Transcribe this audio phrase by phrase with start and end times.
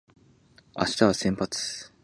[0.75, 1.91] 明日は先発